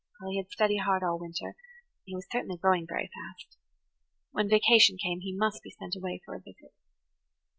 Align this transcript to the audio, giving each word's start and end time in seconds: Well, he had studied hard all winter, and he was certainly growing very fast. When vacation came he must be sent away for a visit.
Well, 0.19 0.31
he 0.31 0.37
had 0.37 0.49
studied 0.49 0.79
hard 0.79 1.03
all 1.03 1.19
winter, 1.19 1.49
and 1.49 1.55
he 2.05 2.15
was 2.15 2.25
certainly 2.31 2.57
growing 2.57 2.87
very 2.87 3.07
fast. 3.13 3.59
When 4.31 4.49
vacation 4.49 4.97
came 4.97 5.19
he 5.19 5.31
must 5.37 5.61
be 5.61 5.69
sent 5.77 5.95
away 5.95 6.23
for 6.25 6.33
a 6.33 6.39
visit. 6.39 6.73